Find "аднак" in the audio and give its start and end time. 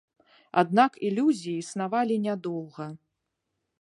0.61-0.91